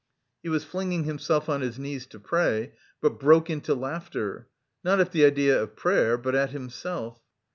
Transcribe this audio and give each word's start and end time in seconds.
He 0.41 0.49
was 0.49 0.63
flinging 0.63 1.03
himself 1.03 1.47
on 1.47 1.61
his 1.61 1.77
knees 1.77 2.07
to 2.07 2.19
pray, 2.19 2.73
but 3.01 3.19
broke 3.19 3.51
into 3.51 3.75
laughter 3.75 4.47
not 4.83 4.99
at 4.99 5.11
the 5.11 5.23
idea 5.23 5.61
of 5.61 5.75
prayer, 5.75 6.17
but 6.17 6.33
at 6.33 6.49
himself. 6.49 7.21